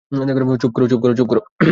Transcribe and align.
চুপ 0.61 0.71
করো। 1.27 1.41